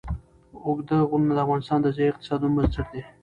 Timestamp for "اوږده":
0.65-0.97